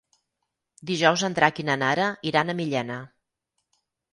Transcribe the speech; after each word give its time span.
Dijous 0.91 1.25
en 1.27 1.35
Drac 1.39 1.61
i 1.65 1.65
na 1.69 1.75
Nara 1.81 2.09
iran 2.31 2.51
a 2.55 2.59
Millena. 2.63 2.99